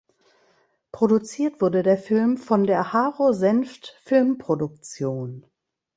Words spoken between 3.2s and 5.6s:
Senft Filmproduktion.